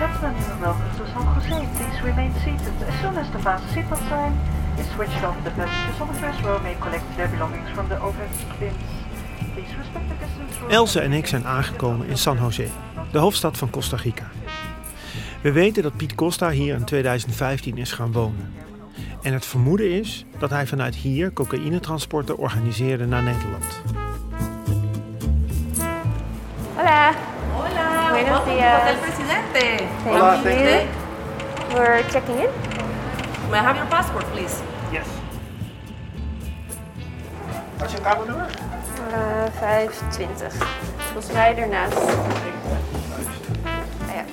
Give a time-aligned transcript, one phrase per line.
[0.00, 1.68] Gentlemen, welcome to San Jose.
[1.76, 2.74] Please remain seated.
[2.88, 4.32] As soon as the fast seatbelt sign
[4.78, 8.00] is switched off, the passengers on the first row may collect their belongings from the
[8.00, 8.74] overhead bins.
[9.54, 10.68] Please respect the.
[10.68, 12.68] Else en ik zijn aangekomen in San Jose,
[13.12, 14.30] de hoofdstad van Costa Rica.
[15.42, 18.54] We weten dat Piet Costa hier in 2015 is gaan wonen.
[19.22, 23.80] En het vermoeden is dat hij vanuit hier cocaïnetransporten organiseerde naar Nederland.
[28.30, 28.82] Buenos días.
[28.82, 29.88] Hotel Presidente.
[30.04, 31.76] Thank you.
[31.76, 32.50] We're checking in.
[33.50, 34.62] May I have your passport, please?
[34.92, 35.06] Yes.
[37.78, 38.46] Wat is je kamernummer?
[39.12, 40.54] Uh, 25.
[41.12, 41.98] Volgens mij ernaast.
[43.64, 44.24] Ah, ja.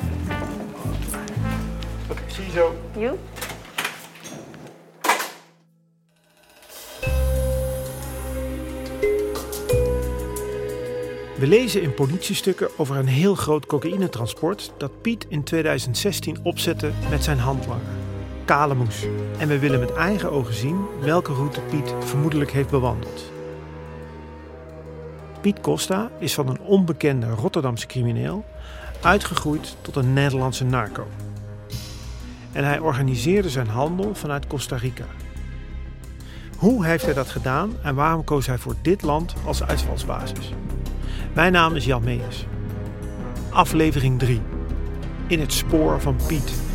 [2.09, 2.75] Oké, zie je zo.
[2.92, 3.18] You?
[11.38, 17.24] We lezen in politiestukken over een heel groot cocaïnetransport dat Piet in 2016 opzette met
[17.24, 17.81] zijn handlanger,
[18.46, 19.06] Kalemoes.
[19.38, 23.31] En we willen met eigen ogen zien welke route Piet vermoedelijk heeft bewandeld.
[25.42, 28.46] Piet Costa is van een onbekende Rotterdamse crimineel
[29.02, 31.08] uitgegroeid tot een Nederlandse narco.
[32.52, 35.06] En hij organiseerde zijn handel vanuit Costa Rica.
[36.58, 40.53] Hoe heeft hij dat gedaan en waarom koos hij voor dit land als uitvalsbasis?
[41.38, 42.46] Mijn naam is Jan Meijers.
[43.50, 44.42] Aflevering 3.
[45.28, 46.66] In het spoor van Piet.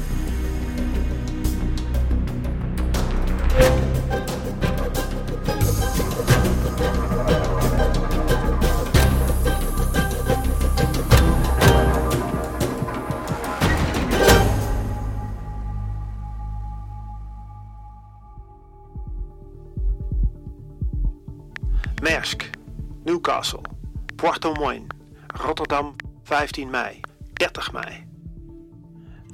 [25.72, 27.00] Rotterdam 15 mei,
[27.32, 28.06] 30 mei.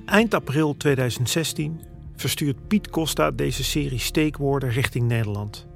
[0.05, 1.81] Eind april 2016
[2.17, 5.67] verstuurt Piet Costa deze serie steekwoorden richting Nederland.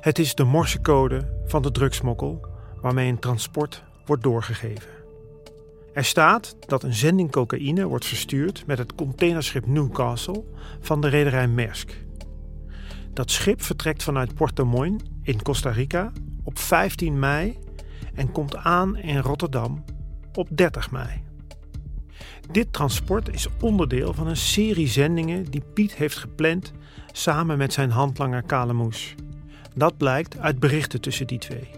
[0.00, 2.46] Het is de morsecode van de drugsmokkel
[2.80, 4.90] waarmee een transport wordt doorgegeven.
[5.92, 10.44] Er staat dat een zending cocaïne wordt verstuurd met het containerschip Newcastle
[10.80, 12.04] van de rederij Maersk.
[13.12, 16.12] Dat schip vertrekt vanuit Puerto Moine in Costa Rica
[16.44, 17.58] op 15 mei
[18.14, 19.84] en komt aan in Rotterdam
[20.34, 21.22] op 30 mei.
[22.50, 26.72] Dit transport is onderdeel van een serie zendingen die Piet heeft gepland
[27.12, 29.14] samen met zijn handlanger Kale Moes.
[29.74, 31.68] Dat blijkt uit berichten tussen die twee.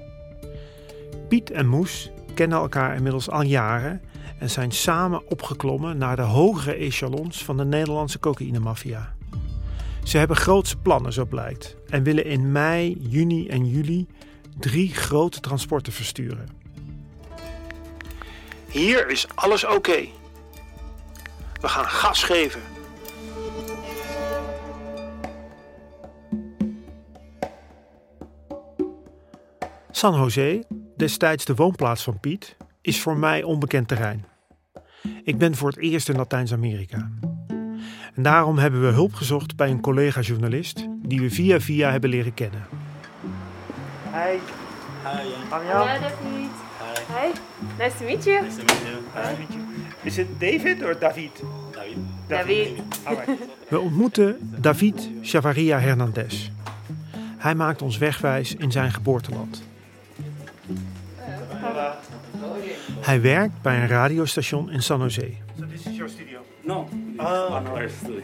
[1.29, 4.01] Piet en Moes kennen elkaar inmiddels al jaren
[4.39, 9.15] en zijn samen opgeklommen naar de hogere echelons van de Nederlandse cocaïnemafia.
[10.03, 14.07] Ze hebben grootse plannen, zo blijkt, en willen in mei, juni en juli
[14.59, 16.49] drie grote transporten versturen.
[18.69, 20.07] Hier is alles oké.
[21.61, 22.61] We gaan gas geven.
[29.91, 30.65] San Jose,
[30.97, 34.25] destijds de woonplaats van Piet, is voor mij onbekend terrein.
[35.25, 37.11] Ik ben voor het eerst in Latijns-Amerika.
[38.15, 42.35] En daarom hebben we hulp gezocht bij een collega-journalist die we via via hebben leren
[42.35, 42.67] kennen.
[44.13, 44.56] Hi.
[45.07, 45.23] Hi.
[45.51, 46.51] Hallo David.
[47.09, 47.33] Hi.
[47.79, 48.47] Nice to meet you.
[50.03, 51.43] Is het David of David?
[52.29, 52.83] David.
[53.69, 56.51] We ontmoeten David Chavaria Hernandez.
[57.39, 59.63] Hij maakt ons wegwijs in zijn geboorteland.
[63.01, 65.31] Hij werkt bij een radiostation in San Jose.
[65.59, 66.39] So this is your studio.
[66.63, 67.63] No, Ah.
[68.01, 68.21] studio.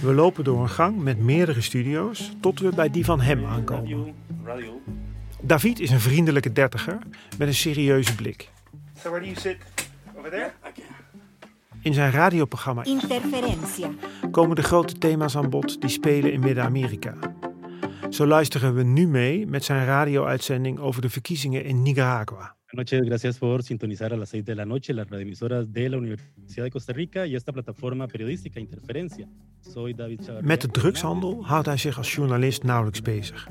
[0.00, 3.82] We lopen door een gang met meerdere studio's tot we bij die van hem aankomen.
[3.84, 4.14] Radio,
[4.44, 4.80] radio.
[5.46, 6.98] David is een vriendelijke dertiger
[7.38, 8.50] met een serieuze blik.
[9.02, 9.56] So where do you sit?
[10.18, 10.50] Over there?
[11.80, 13.90] In zijn radioprogramma Interferencia.
[14.30, 17.14] komen de grote thema's aan bod die spelen in Midden-Amerika.
[18.10, 22.54] Zo luisteren we nu mee met zijn radio-uitzending over de verkiezingen in Nicaragua.
[22.70, 26.64] Noches, gracias por sintonizar a las 6 de la noche las radioemisoras de la Universidad
[26.64, 29.26] de Costa Rica y esta plataforma periodística Interferencia.
[29.60, 30.46] Soy David Chavarría.
[30.46, 33.48] Met de drugshandel houdt hij zich als journalist nauwelijks bezig.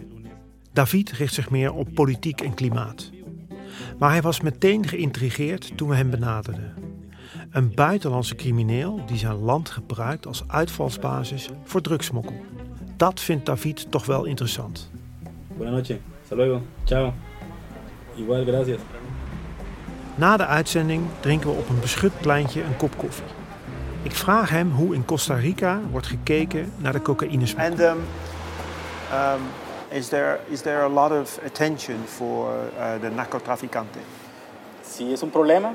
[0.75, 3.12] David richt zich meer op politiek en klimaat.
[4.00, 6.74] Maar hij was meteen geïntrigeerd toen we hem benaderden.
[7.51, 12.45] Een buitenlandse crimineel die zijn land gebruikt als uitvalsbasis voor drugsmokkel.
[12.98, 14.92] Dat vindt David toch wel interessant.
[15.57, 17.13] Buenas noches, hasta luego, chao.
[18.16, 18.80] Igual, gracias.
[20.16, 23.25] Na de uitzending drinken we op een beschut pleintje een kop koffie.
[24.01, 27.89] Ik vraag hem hoe in Costa Rica wordt gekeken naar de cocaïnesmokkel.
[27.89, 27.98] Um,
[29.12, 29.42] um,
[29.95, 34.00] is there is there a lot of attention for uh, the narcotraficante?
[34.81, 35.74] Sí es un problema,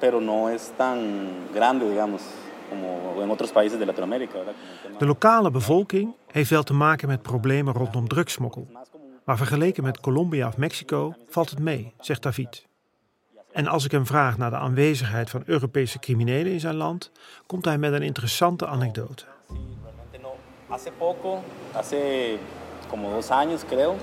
[0.00, 2.22] pero no es tan grande, digamos,
[2.70, 4.38] como en otros países de Latinoamérica.
[4.98, 8.66] De lokale bevolking heeft wel te maken met problemen rondom drugsmokkel.
[9.24, 12.66] Maar vergeleken met Colombia of Mexico valt het mee, zegt David.
[13.52, 17.10] En als ik hem vraag naar de aanwezigheid van Europese criminelen in zijn land,
[17.46, 19.24] komt hij met een interessante anekdote.
[20.68, 21.42] Hace poco,
[21.72, 22.38] hace
[22.90, 23.94] como dos años creo,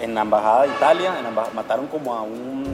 [0.00, 2.64] en la embajada de Italia, en mataron como a un,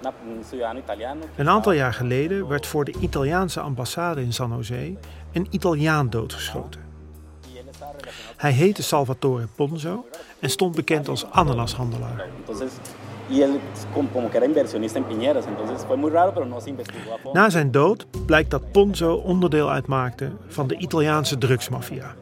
[0.00, 1.20] una- un ciudadano italiano.
[1.36, 4.94] que Een aantal jaar geleden werd voor de Italiaanse ambassade in San Jose
[5.32, 6.80] een Italiaan doodgeschoten.
[8.36, 10.04] Hij heette Salvatore Ponzo
[10.40, 12.24] en stond bekend als ananashandelaar.
[17.32, 22.14] Na zijn dood blijkt dat Ponzo onderdeel uitmaakte van de Italiaanse drugsmafia.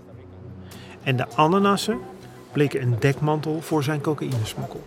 [1.09, 1.99] En de ananassen
[2.53, 4.83] bleken een dekmantel voor zijn cocaïnesmokkel.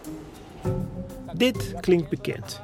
[1.34, 2.62] Dit klinkt bekend.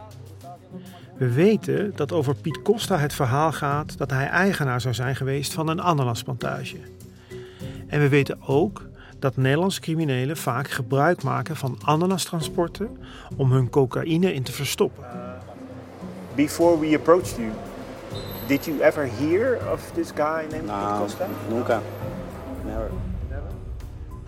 [1.15, 5.54] We weten dat over Piet Costa het verhaal gaat dat hij eigenaar zou zijn geweest
[5.54, 6.77] van een ananasplantage.
[7.88, 8.81] En we weten ook
[9.19, 12.98] dat Nederlandse criminelen vaak gebruik maken van ananastransporten
[13.36, 15.03] om hun cocaïne in te verstoppen.
[16.36, 17.50] Before we approached you,
[18.48, 21.27] did you ever hear of this guy named Pete No, Costa?
[21.50, 21.81] nunca.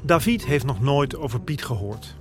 [0.01, 2.15] David heeft nog nooit over Piet gehoord.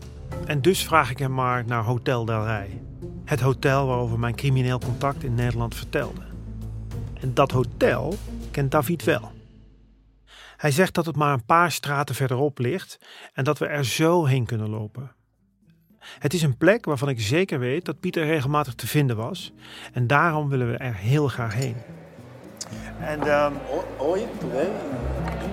[0.47, 2.81] En dus vraag ik hem maar naar Hotel Del Rey.
[3.25, 6.21] Het hotel waarover mijn crimineel contact in Nederland vertelde.
[7.21, 8.15] En dat hotel
[8.51, 9.33] kent David wel.
[10.57, 12.99] Hij zegt dat het maar een paar straten verderop ligt
[13.33, 15.13] en dat we er zo heen kunnen lopen.
[16.19, 19.53] Het is een plek waarvan ik zeker weet dat Piet er regelmatig te vinden was.
[19.93, 21.77] En daarom willen we er heel graag heen.
[23.01, 23.53] And um,
[24.41, 24.71] today,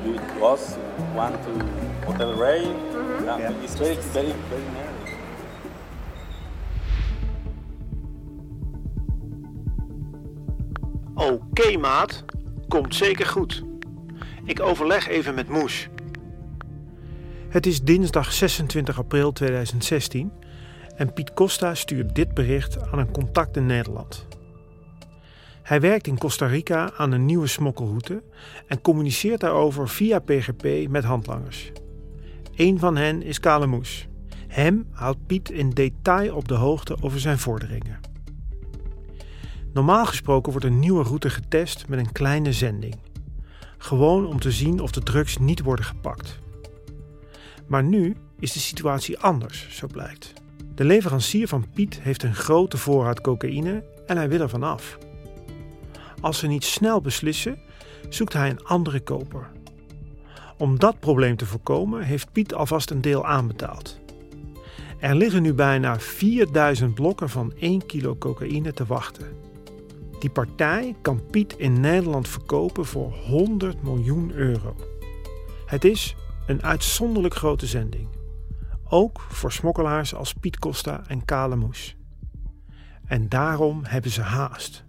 [0.04, 0.75] you was
[1.16, 2.62] one to Hotel Ray.
[2.62, 3.63] Yeah, Yeah.
[3.63, 4.94] It's very, very, very near.
[11.16, 12.24] Oké, maat.
[12.68, 13.63] Komt zeker goed.
[14.44, 15.90] Ik overleg even met Moes.
[17.50, 20.31] Het is dinsdag 26 april 2016
[20.96, 24.28] en Piet Costa stuurt dit bericht aan een contact in Nederland.
[25.62, 28.24] Hij werkt in Costa Rica aan een nieuwe smokkelroute
[28.68, 31.72] en communiceert daarover via PGP met handlangers.
[32.56, 34.08] Een van hen is Kale Moes.
[34.48, 38.00] Hem houdt Piet in detail op de hoogte over zijn vorderingen.
[39.74, 42.96] Normaal gesproken wordt een nieuwe route getest met een kleine zending.
[43.78, 46.40] Gewoon om te zien of de drugs niet worden gepakt.
[47.68, 50.34] Maar nu is de situatie anders, zo blijkt.
[50.76, 54.98] De leverancier van Piet heeft een grote voorraad cocaïne en hij wil er vanaf.
[56.22, 57.60] Als ze niet snel beslissen,
[58.10, 59.52] zoekt hij een andere koper.
[60.58, 64.00] Om dat probleem te voorkomen heeft Piet alvast een deel aanbetaald.
[65.00, 69.38] Er liggen nu bijna 4000 blokken van 1 kilo cocaïne te wachten.
[70.20, 74.76] Die partij kan Piet in Nederland verkopen voor 100 miljoen euro.
[75.66, 76.16] Het is
[76.48, 78.08] een uitzonderlijk grote zending.
[78.90, 81.96] Ook voor smokkelaars als Piet Costa en Kale Moes.
[83.06, 84.84] En daarom hebben ze haast.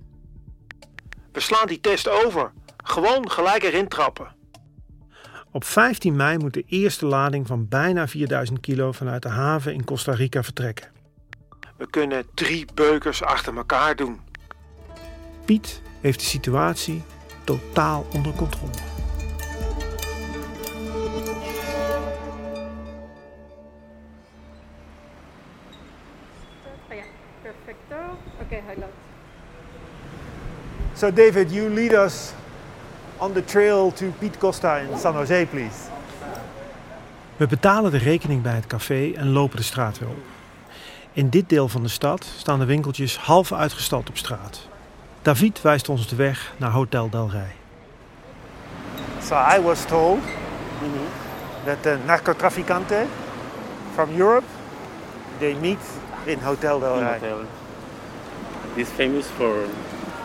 [1.33, 2.53] We slaan die test over.
[2.77, 4.36] Gewoon gelijk erin trappen.
[5.57, 9.85] Op 15 mei moet de eerste lading van bijna 4000 kilo vanuit de haven in
[9.85, 10.89] Costa Rica vertrekken.
[11.77, 14.21] We kunnen drie beukers achter elkaar doen.
[15.45, 17.03] Piet heeft de situatie
[17.45, 18.73] totaal onder controle.
[26.89, 27.05] Oh ja,
[27.43, 27.97] perfecto.
[28.41, 28.93] Oké, hij loopt.
[30.95, 32.33] so, David, you lead us
[33.19, 35.91] on the trail to Pete Costa in San Jose, please.
[37.37, 40.25] We betalen de rekening bij het café en lopen de straat weer op.
[41.13, 44.69] In dit deel van de stad staan de winkeltjes half uitgestald op straat.
[45.23, 47.55] David wijst ons de weg naar Hotel Del Rey.
[49.23, 50.19] So I was told
[51.65, 53.07] that the narcotraficanten
[53.95, 54.47] from Europe
[55.39, 55.79] they meet
[56.25, 57.13] in Hotel Del Rey.
[57.13, 57.39] hotel.
[58.75, 59.55] It's famous for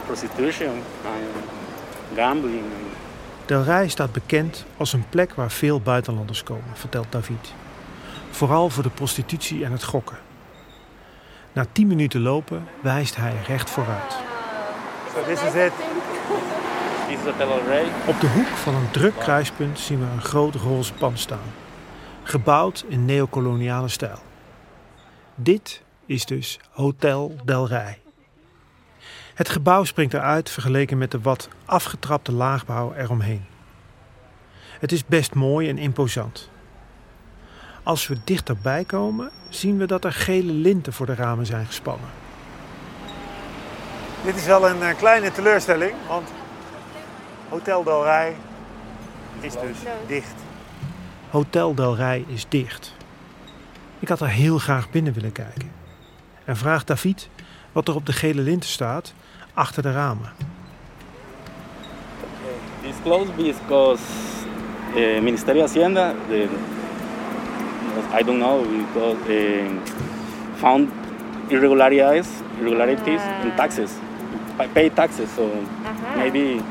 [0.06, 1.61] prostitution and
[2.16, 2.64] gambling.
[3.46, 7.54] Del Rey staat bekend als een plek waar veel buitenlanders komen, vertelt David.
[8.30, 10.18] Vooral voor de prostitutie en het gokken.
[11.54, 14.16] Na 10 minuten lopen wijst hij recht vooruit.
[15.14, 15.72] So this is it.
[17.08, 17.86] This is Hotel El Rey.
[18.06, 21.54] Op de hoek van een druk kruispunt zien we een groot roze pand staan.
[22.24, 24.20] Gebouwd in neocoloniale stijl.
[25.36, 28.01] Dit is dus Hotel Del Rey.
[29.42, 33.46] Het gebouw springt eruit vergeleken met de wat afgetrapte laagbouw eromheen.
[34.80, 36.50] Het is best mooi en imposant.
[37.84, 42.10] Als we dichterbij komen, zien we dat er gele linten voor de ramen zijn gespannen.
[44.24, 46.30] Dit is wel een eh, kleine teleurstelling, want
[47.50, 48.36] Hotel Del Rey
[49.40, 50.36] is dus dicht.
[51.30, 52.94] Hotel Del Rey is dicht.
[54.00, 55.72] Ik had er heel graag binnen willen kijken.
[56.46, 57.30] En vraag David
[57.72, 59.14] wat er op de gele linten staat
[59.54, 60.30] achter de ramen.
[62.84, 64.02] It's closed because
[64.96, 66.48] uh, Ministerio de Hacienda, the,
[68.20, 69.70] I don't know, because uh,
[70.56, 70.90] found
[71.48, 72.28] irregularities,
[72.60, 73.92] irregularities in taxes,
[74.58, 76.18] pa- pay taxes, so Uh-huh.
[76.18, 76.62] maybe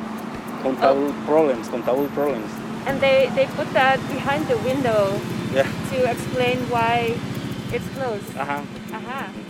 [0.62, 2.50] contable problems, contable problems.
[2.86, 5.12] And they, they put that behind the window
[5.52, 5.66] Yeah.
[5.90, 7.14] to explain why
[7.72, 8.36] it's closed.
[8.38, 8.60] Aha.
[8.98, 9.49] Aha, okay.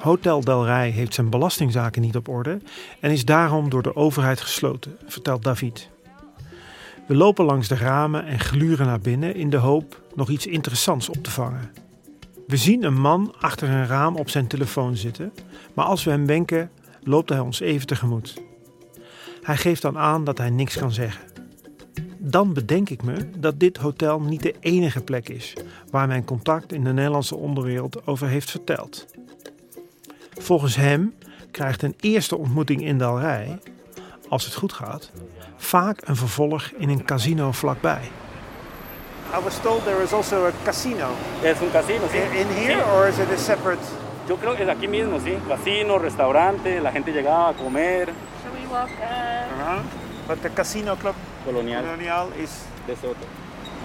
[0.00, 2.58] Hotel Del Rey heeft zijn belastingzaken niet op orde
[3.00, 5.88] en is daarom door de overheid gesloten, vertelt David.
[7.06, 11.08] We lopen langs de ramen en gluren naar binnen in de hoop nog iets interessants
[11.08, 11.70] op te vangen.
[12.46, 15.32] We zien een man achter een raam op zijn telefoon zitten,
[15.74, 16.70] maar als we hem wenken,
[17.02, 18.42] loopt hij ons even tegemoet.
[19.42, 21.22] Hij geeft dan aan dat hij niks kan zeggen.
[22.18, 25.52] Dan bedenk ik me dat dit hotel niet de enige plek is
[25.90, 29.06] waar mijn contact in de Nederlandse onderwereld over heeft verteld.
[30.48, 31.14] Volgens hem
[31.50, 33.58] krijgt een eerste ontmoeting in Del Rey,
[34.28, 35.10] als het goed gaat,
[35.56, 38.00] vaak een vervolg in een casino vlakbij.
[39.38, 41.06] I was told there is also a casino.
[41.42, 42.16] Es un casino, sí.
[42.16, 42.90] In, in here Sí.
[42.94, 43.82] or is it a separate?
[44.28, 45.38] Yo creo que es aquí mismo, sí.
[45.48, 48.06] Casino, restaurante, la gente llegaba a comer.
[48.42, 49.82] Shall we walk uh, Uh-huh.
[50.26, 51.14] But the casino club
[51.44, 51.82] Colonial.
[51.82, 52.50] Colonial is...
[52.86, 53.26] De Soto.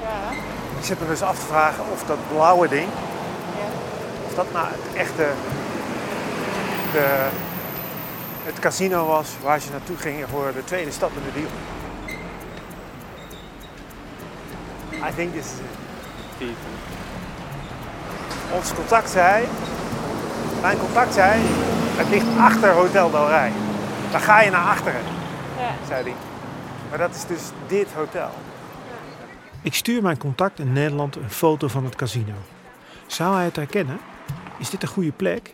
[0.02, 0.32] yeah.
[0.80, 2.88] Ik zit me dus af te vragen of dat blauwe ding,
[4.26, 5.28] of dat nou het echte
[6.94, 7.28] de,
[8.44, 11.52] het casino was waar ze naartoe gingen voor de tweede stap in de deal.
[15.10, 16.56] I think this is it.
[18.54, 19.46] Ons contact zei,
[20.62, 21.42] mijn contact zei,
[21.96, 23.52] het ligt achter Hotel Del Rey.
[24.12, 25.02] Dan ga je naar achteren,
[25.58, 25.88] Ja.
[25.88, 26.14] zei hij.
[26.90, 28.30] Maar dat is dus dit hotel.
[29.62, 32.34] Ik stuur mijn contact in Nederland een foto van het casino.
[33.08, 34.00] Zou hij het herkennen?
[34.58, 35.54] Is dit een goede plek?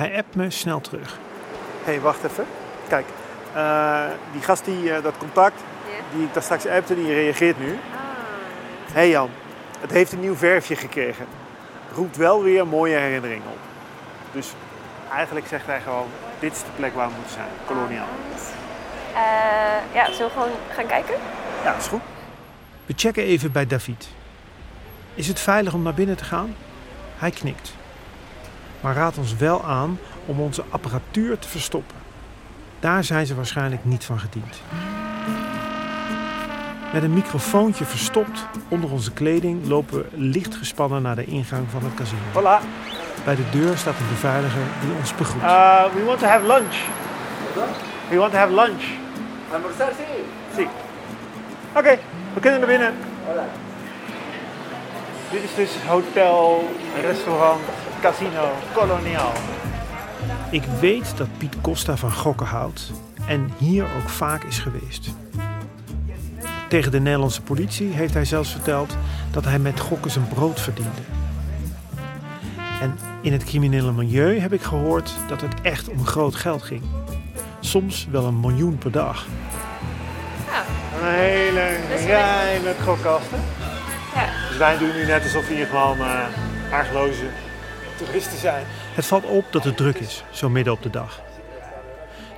[0.00, 1.18] Hij appt me snel terug.
[1.84, 2.46] Hé, hey, wacht even.
[2.88, 3.06] Kijk,
[3.54, 5.62] eh, die gast die eh, dat contact,
[6.14, 7.68] die ik daar straks appte, die reageert nu.
[7.70, 7.98] Ah.
[8.86, 9.30] Hé hey Jan,
[9.80, 11.26] het heeft een nieuw verfje gekregen.
[11.94, 13.58] Roept wel weer mooie herinneringen op.
[14.32, 14.48] Dus
[15.12, 17.48] eigenlijk zegt hij gewoon, dit is de plek waar we moeten zijn.
[17.64, 18.08] Koloniaal.
[19.14, 21.14] Eh, ja, zullen we gewoon gaan kijken?
[21.64, 22.02] Ja, is goed.
[22.86, 24.08] We checken even bij David.
[25.14, 26.54] Is het veilig om naar binnen te gaan?
[27.16, 27.78] Hij knikt.
[28.80, 31.96] Maar raadt ons wel aan om onze apparatuur te verstoppen.
[32.80, 34.60] Daar zijn ze waarschijnlijk niet van gediend.
[36.92, 41.82] Met een microfoontje verstopt onder onze kleding lopen we licht gespannen naar de ingang van
[41.82, 42.20] het casino.
[42.32, 42.64] Voilà.
[43.24, 45.42] Bij de deur staat een beveiliger die ons begroet.
[45.42, 46.74] Uh, we want to have lunch.
[48.08, 48.82] We want to have lunch.
[49.52, 49.92] Almorzar,
[50.56, 50.66] sí.
[51.76, 51.98] Oké,
[52.34, 52.94] we kunnen naar binnen.
[55.30, 56.70] Dit is dus hotel,
[57.00, 57.60] restaurant,
[58.00, 59.32] casino, koloniaal.
[60.50, 62.92] Ik weet dat Piet Costa van gokken houdt
[63.26, 65.10] en hier ook vaak is geweest.
[66.68, 68.96] Tegen de Nederlandse politie heeft hij zelfs verteld
[69.30, 71.00] dat hij met gokken zijn brood verdiende.
[72.80, 76.82] En in het criminele milieu heb ik gehoord dat het echt om groot geld ging.
[77.60, 79.26] Soms wel een miljoen per dag.
[81.00, 83.38] Een hele met gokkasten.
[84.14, 84.28] Ja.
[84.48, 86.24] Dus wij doen nu net alsof hier gewoon uh,
[86.72, 87.24] argeloze
[88.36, 88.64] zijn.
[88.94, 91.20] Het valt op dat het druk is, zo midden op de dag.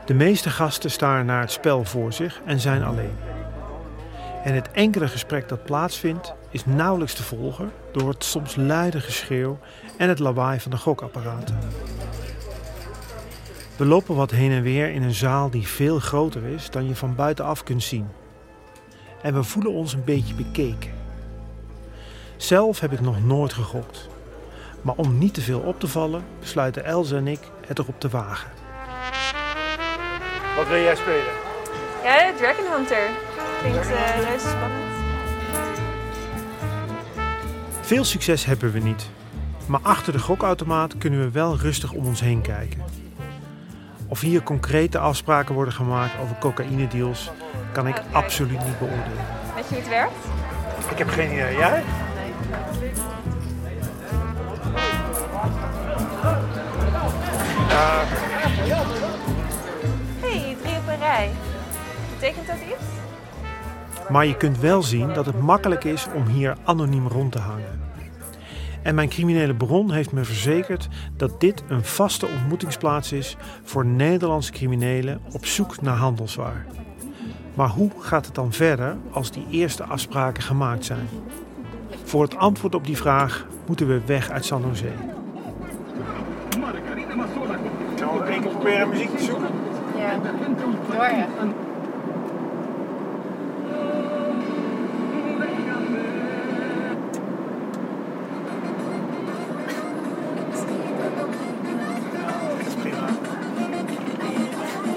[0.05, 3.17] De meeste gasten staren naar het spel voor zich en zijn alleen.
[4.45, 9.59] En het enkele gesprek dat plaatsvindt is nauwelijks te volgen door het soms luide geschreeuw
[9.97, 11.59] en het lawaai van de gokapparaten.
[13.77, 16.97] We lopen wat heen en weer in een zaal die veel groter is dan je
[16.97, 18.09] van buitenaf kunt zien.
[19.23, 20.91] En we voelen ons een beetje bekeken.
[22.37, 24.09] Zelf heb ik nog nooit gegokt.
[24.83, 28.09] Maar om niet te veel op te vallen, besluiten Elze en ik het erop te
[28.09, 28.51] wagen.
[30.57, 31.33] Wat wil jij spelen?
[32.05, 33.09] Ja, Dragon Hunter.
[33.61, 34.91] Klinkt uh, reuze spannend.
[37.81, 39.11] Veel succes hebben we niet.
[39.67, 42.83] Maar achter de gokautomaat kunnen we wel rustig om ons heen kijken.
[44.09, 47.31] Of hier concrete afspraken worden gemaakt over cocaïnedeals,
[47.73, 49.27] kan ik absoluut niet beoordelen.
[49.55, 50.13] Weet je hoe het werkt?
[50.91, 51.57] Ik heb geen idee.
[51.57, 51.83] Jij?
[60.21, 61.31] Hey, drie op een rij.
[62.15, 62.85] Betekent dat iets?
[64.11, 67.81] Maar je kunt wel zien dat het makkelijk is om hier anoniem rond te hangen.
[68.83, 74.53] En mijn criminele bron heeft me verzekerd dat dit een vaste ontmoetingsplaats is voor Nederlandse
[74.53, 76.67] criminelen op zoek naar handelswaar.
[77.55, 81.09] Maar hoe gaat het dan verder als die eerste afspraken gemaakt zijn?
[82.05, 84.93] Voor het antwoord op die vraag moeten we weg uit San Jose.
[88.63, 89.51] Proberen muziek te zoeken?
[89.97, 91.25] Ja, door je.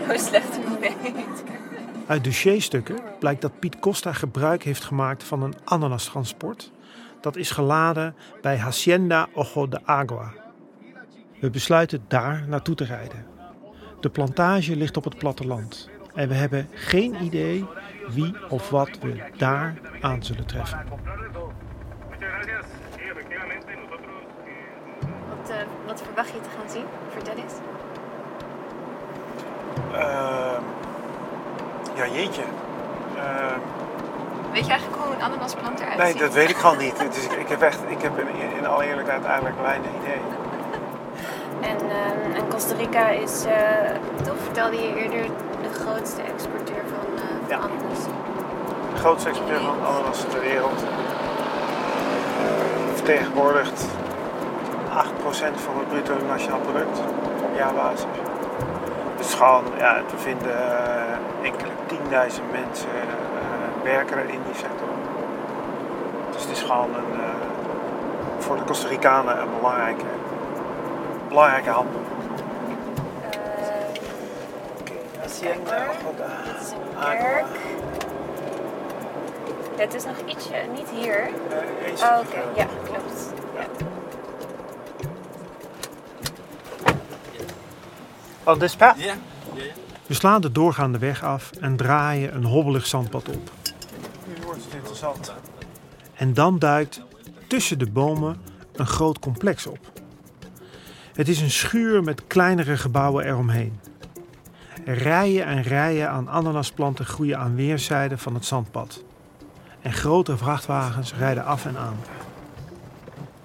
[0.07, 1.43] Hoe slecht hoe weet.
[2.07, 6.72] Uit dossierstukken blijkt dat Piet Costa gebruik heeft gemaakt van een ananastransport.
[7.22, 10.34] Dat is geladen bij Hacienda Ojo de Agua.
[11.39, 13.35] We besluiten daar naartoe te rijden.
[14.05, 15.89] De plantage ligt op het platteland.
[16.13, 17.65] En we hebben geen idee
[18.07, 20.85] wie of wat we daar aan zullen treffen.
[25.30, 26.86] Wat, eh, wat verwacht je te gaan zien?
[27.10, 27.53] Vertel eens.
[29.93, 30.62] Ehm,
[31.95, 32.43] ja, jeetje.
[33.17, 33.60] Ehm,
[34.51, 36.19] Weet je eigenlijk hoe een ananasplant eruit nee, ziet?
[36.19, 36.97] dat weet ik gewoon niet.
[37.15, 40.44] Dus ik, ik heb echt, ik heb in, in alle eerlijkheid eigenlijk weinig idee.
[41.71, 43.54] En, ehm, en Costa Rica is, eh,
[44.23, 45.25] toch vertelde je eerder,
[45.62, 47.56] de grootste exporteur van, eh van Ja.
[47.56, 48.01] ananas.
[48.93, 50.84] De grootste exporteur van ananas ter wereld.
[52.93, 53.86] Vertegenwoordigt
[54.93, 56.99] 8% van het bruto nationaal product
[57.43, 58.06] op jaarbasis.
[59.17, 64.88] Dus gewoon, ja, we vinden eh, enkele tienduizend mensen eh, werken er in die sector.
[66.32, 67.30] Dus het is gewoon een, eh,
[68.38, 70.06] voor de Costa Ricanen een belangrijke,
[71.36, 72.02] belangrijke handel.
[75.19, 75.88] Hacienda
[76.43, 77.45] Dit is een kerk.
[79.78, 81.30] Het is nog ietsje, niet hier.
[82.02, 82.41] Oh, oké.
[82.56, 83.34] Ja, klopt.
[83.56, 83.65] Ja.
[88.43, 88.98] On this path?
[90.06, 93.52] We slaan de doorgaande weg af en draaien een hobbelig zandpad op.
[94.28, 95.34] Nu wordt het interessant.
[96.13, 97.02] En dan duikt
[97.48, 98.41] tussen de bomen
[98.74, 99.94] een groot complex op.
[101.15, 103.80] Het is een schuur met kleinere gebouwen eromheen.
[104.86, 109.04] Rijen en rijen aan ananasplanten groeien aan weerszijden van het zandpad.
[109.82, 111.97] En grote vrachtwagens rijden af en aan.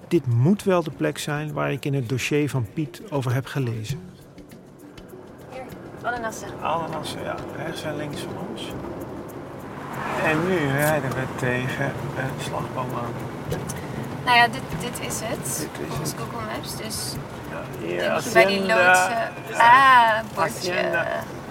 [0.07, 3.45] Dit moet wel de plek zijn waar ik in het dossier van Piet over heb
[3.45, 3.99] gelezen.
[5.51, 5.63] Hier,
[6.01, 6.47] ananassen.
[6.61, 8.61] Ananassen, ja, rechts en links van ons.
[10.23, 13.13] En nu rijden we tegen een slagboom aan.
[14.25, 15.45] Nou ja, dit, dit is het.
[15.45, 16.19] Dit is Volgens het.
[16.19, 16.77] Google Maps.
[16.77, 17.15] Dus
[17.79, 19.29] Moet je bij die loodsen...
[19.57, 20.73] Ah, bordje.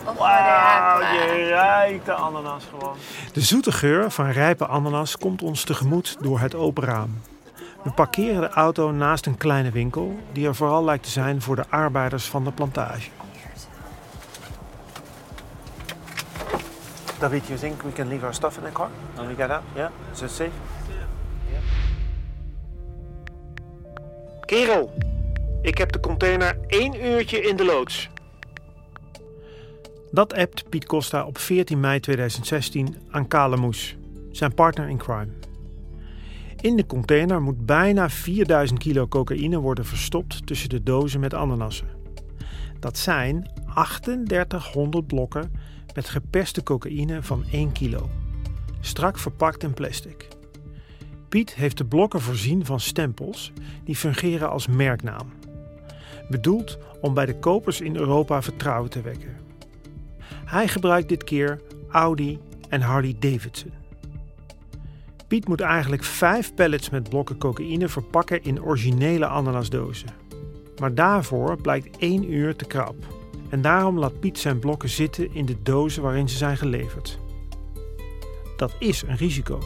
[0.05, 2.97] Wauw, je ruikt de ananas gewoon.
[3.33, 7.21] De zoete geur van rijpe ananas komt ons tegemoet door het open raam.
[7.83, 11.57] We parkeren de auto naast een kleine winkel die er vooral lijkt te zijn voor
[11.57, 13.11] de arbeiders van de plantage.
[17.19, 18.89] David, you think we can leave our stuff in the car?
[19.15, 19.63] When we get out?
[19.75, 19.91] Yeah?
[20.13, 20.51] Is it safe?
[24.47, 24.93] Kerel,
[25.63, 28.11] ik heb de container één uurtje in de loods.
[30.11, 33.97] Dat appt Piet Costa op 14 mei 2016 aan Kale Moes,
[34.31, 35.33] zijn partner in crime.
[36.61, 41.89] In de container moet bijna 4000 kilo cocaïne worden verstopt tussen de dozen met ananassen.
[42.79, 45.53] Dat zijn 3800 blokken
[45.95, 48.11] met geperste cocaïne van 1 kilo,
[48.81, 50.29] strak verpakt in plastic.
[51.29, 53.53] Piet heeft de blokken voorzien van stempels
[53.85, 55.40] die fungeren als merknaam.
[56.31, 59.37] Bedoeld om bij de kopers in Europa vertrouwen te wekken.
[60.45, 62.39] Hij gebruikt dit keer Audi
[62.69, 63.73] en Harley Davidson.
[65.29, 70.09] Piet moet eigenlijk vijf pallets met blokken cocaïne verpakken in originele ananasdozen.
[70.81, 72.97] Maar daarvoor blijkt één uur te krap.
[73.49, 77.19] En daarom laat Piet zijn blokken zitten in de dozen waarin ze zijn geleverd.
[78.57, 79.59] Dat is een risico.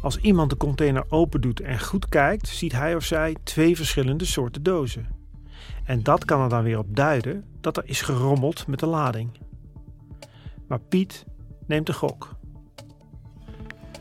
[0.00, 4.24] Als iemand de container open doet en goed kijkt, ziet hij of zij twee verschillende
[4.24, 5.17] soorten dozen.
[5.88, 9.38] En dat kan er dan weer op duiden dat er is gerommeld met de lading.
[10.66, 11.24] Maar Piet
[11.66, 12.36] neemt de gok.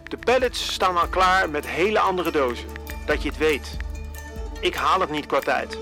[0.04, 2.68] De pallets staan al klaar met hele andere dozen.
[3.06, 3.78] Dat je het weet.
[4.62, 5.78] Ik haal het niet qua tijd.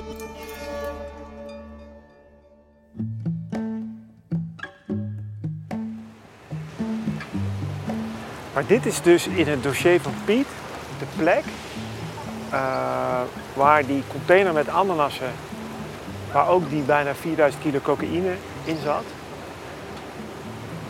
[8.54, 10.48] Maar dit is dus in het dossier van Piet
[11.00, 11.44] de plek
[12.54, 13.22] uh,
[13.54, 15.32] waar die container met ananassen,
[16.36, 19.04] waar ook die bijna 4000 kilo cocaïne in zat,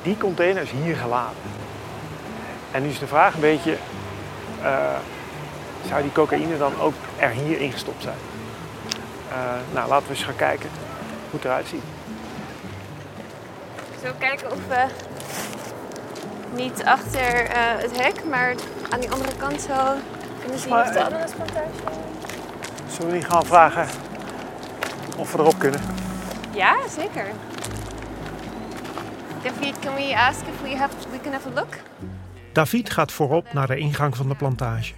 [0.02, 1.38] die container is hier geladen.
[2.72, 3.78] En nu is de vraag een beetje,
[4.62, 4.96] uh,
[5.88, 8.18] zou die cocaïne dan ook er hier ingestopt zijn?
[9.30, 9.36] Uh,
[9.74, 10.70] nou, laten we eens gaan kijken
[11.30, 11.84] hoe het eruit ziet.
[14.04, 14.86] Zo kijken of we
[16.56, 18.56] niet achter uh, het hek, maar
[18.90, 19.74] aan die andere kant zo
[20.42, 21.26] kunnen zien of de.
[22.88, 23.88] Zullen we niet gaan vragen
[25.18, 25.80] of we erop kunnen?
[26.54, 27.26] Ja, zeker.
[29.44, 31.78] David, can we ask if we, have, we can have a look?
[32.54, 34.94] David gaat voorop naar de ingang van de plantage.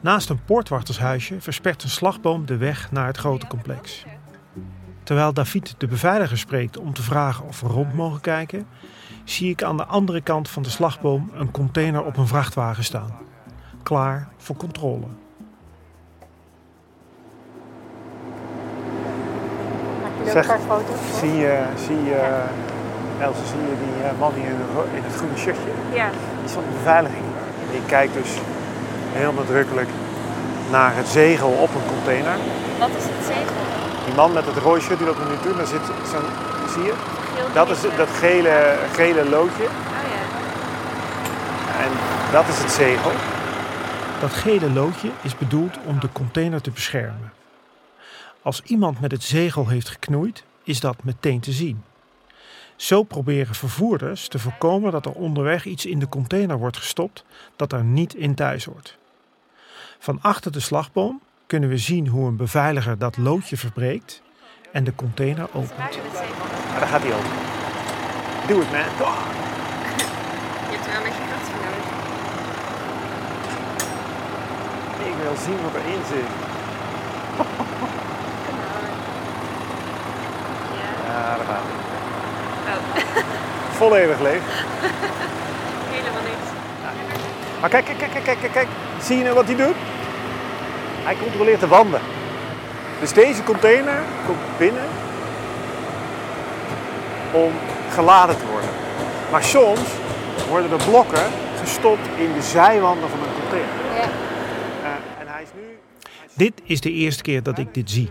[0.00, 4.04] Naast een poortwachtershuisje verspert een slagboom de weg naar het grote complex.
[5.02, 8.66] Terwijl David de beveiliger spreekt om te vragen of we rond mogen kijken,
[9.24, 13.16] zie ik aan de andere kant van de slagboom een container op een vrachtwagen staan.
[13.82, 15.06] Klaar voor controle.
[20.32, 20.46] Zeg,
[21.20, 22.20] zie je, zie je,
[23.20, 24.54] Else, zie je die eh, man hier
[24.94, 25.70] in het groene shirtje?
[25.92, 26.08] Ja.
[26.36, 27.24] Die is van de beveiliging.
[27.70, 28.30] Die kijkt dus
[29.12, 29.88] heel nadrukkelijk
[30.70, 32.36] naar het zegel op een container.
[32.78, 33.56] Wat is het zegel?
[34.04, 36.28] Die man met het rode shirt die loopt er nu toe, daar zit zo'n,
[36.74, 36.94] zie je?
[37.52, 39.64] Dat is dat gele, gele loodje.
[39.64, 40.22] Oh ja.
[41.84, 41.90] En
[42.32, 43.10] dat is het zegel.
[44.20, 47.35] Dat gele loodje is bedoeld om de container te beschermen.
[48.46, 51.82] Als iemand met het zegel heeft geknoeid, is dat meteen te zien.
[52.76, 57.24] Zo proberen vervoerders te voorkomen dat er onderweg iets in de container wordt gestopt
[57.56, 58.98] dat er niet in thuis hoort.
[59.98, 64.22] Van achter de slagboom kunnen we zien hoe een beveiliger dat loodje verbreekt
[64.72, 65.94] en de container opent.
[65.94, 67.30] Ja, daar gaat hij open.
[68.46, 69.08] Doe het, man.
[69.08, 69.18] Oh.
[70.70, 71.84] Je hebt er wel met je kracht voor nodig.
[75.08, 77.64] Ik wil zien wat erin zit.
[81.16, 82.76] Oh.
[83.70, 84.42] Volledig leeg.
[85.94, 86.48] Helemaal niks.
[87.60, 88.68] Maar kijk, kijk, kijk, kijk, kijk, kijk.
[89.02, 89.76] Zie je nou wat hij doet?
[91.04, 92.00] Hij controleert de wanden.
[93.00, 94.84] Dus deze container komt binnen
[97.32, 97.52] om
[97.90, 98.70] geladen te worden.
[99.30, 99.80] Maar soms
[100.48, 101.26] worden de blokken
[101.60, 103.68] gestopt in de zijwanden van een container.
[103.94, 104.08] Ja.
[104.82, 105.78] Uh, en hij is nu...
[106.32, 108.10] Dit is de eerste keer dat ik dit zie.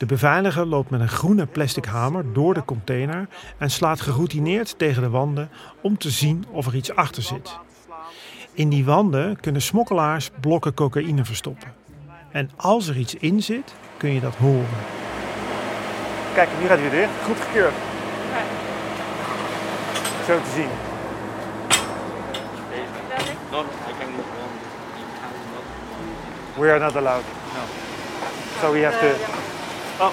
[0.00, 5.02] De beveiliger loopt met een groene plastic hamer door de container en slaat geroutineerd tegen
[5.02, 7.58] de wanden om te zien of er iets achter zit.
[8.52, 11.72] In die wanden kunnen smokkelaars blokken cocaïne verstoppen.
[12.30, 14.78] En als er iets in zit, kun je dat horen.
[16.34, 17.12] Kijk, nu gaat hij weer dicht.
[17.24, 17.74] Goed gekeurd.
[20.26, 20.70] Zo te zien.
[26.56, 27.24] We are not allowed.
[27.54, 27.62] No.
[28.60, 29.48] So we have to.
[30.00, 30.10] Oh.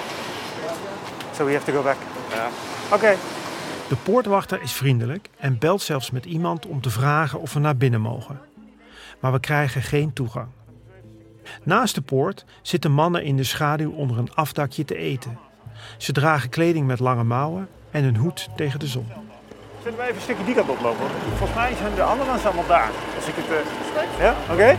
[1.34, 1.96] So we have to go back.
[2.34, 2.48] Ja.
[2.92, 3.16] Oké.
[3.88, 7.76] De poortwachter is vriendelijk en belt zelfs met iemand om te vragen of we naar
[7.76, 8.40] binnen mogen.
[9.20, 10.46] Maar we krijgen geen toegang.
[11.62, 15.38] Naast de poort zitten mannen in de schaduw onder een afdakje te eten.
[15.96, 19.06] Ze dragen kleding met lange mouwen en een hoed tegen de zon.
[19.82, 21.06] Zullen we even een stukje die kant oplopen?
[21.28, 22.90] Volgens mij zijn de ananas allemaal daar.
[23.16, 23.50] Als ik het.
[23.50, 24.20] Uh...
[24.20, 24.76] Ja, oké.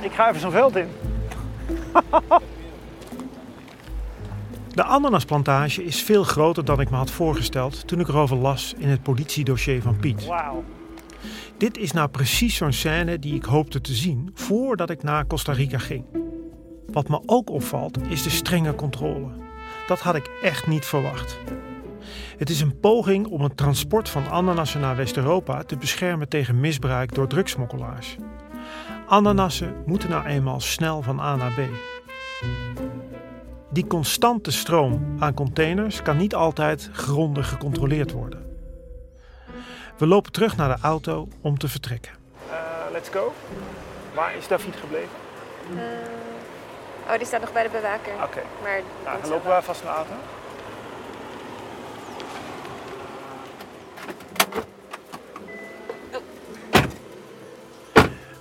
[0.00, 0.88] Ik ga even zo'n veld in.
[4.76, 8.88] De ananasplantage is veel groter dan ik me had voorgesteld toen ik erover las in
[8.88, 10.26] het politiedossier van Piet.
[10.26, 10.64] Wauw.
[11.56, 15.52] Dit is nou precies zo'n scène die ik hoopte te zien voordat ik naar Costa
[15.52, 16.04] Rica ging.
[16.86, 19.28] Wat me ook opvalt is de strenge controle.
[19.86, 21.38] Dat had ik echt niet verwacht.
[22.36, 27.14] Het is een poging om het transport van ananassen naar West-Europa te beschermen tegen misbruik
[27.14, 28.16] door drugsmokkelaars.
[29.06, 31.60] Ananassen moeten nou eenmaal snel van A naar B.
[33.76, 38.46] Die constante stroom aan containers kan niet altijd grondig gecontroleerd worden.
[39.98, 42.12] We lopen terug naar de auto om te vertrekken.
[42.92, 43.32] let's go.
[44.14, 45.08] Waar is David gebleven?
[45.70, 48.12] Eh, oh, die staat nog bij de bewaker.
[48.22, 48.42] Oké.
[48.62, 49.56] Maar Nou, dan lopen wel.
[49.58, 50.14] we vast naar de auto.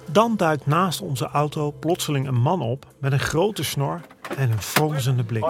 [0.06, 4.02] Dan duikt naast onze auto plotseling een man op met een grote snor
[4.38, 5.46] en een fronsende blik.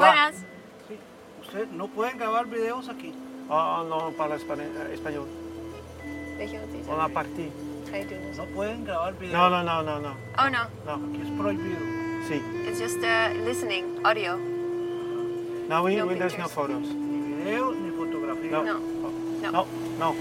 [1.41, 3.13] Usted no pueden grabar videos aquí.
[3.47, 5.27] Oh, no parla español.
[6.37, 7.51] Weet je wat die Una partida.
[7.91, 8.17] Ga je doen?
[8.37, 9.37] No pueden grabar videos.
[9.37, 10.09] No, no, no, no, no.
[10.35, 11.77] Oh no, No, Aquí es prohibido.
[12.27, 12.41] sí.
[12.67, 14.37] it's just uh, listening, audio.
[15.69, 16.87] No, we, No we there's no photos.
[16.87, 18.51] Ni video ni fotografía.
[18.51, 18.63] No.
[18.63, 19.51] No.
[19.51, 19.67] No,
[19.99, 20.15] no.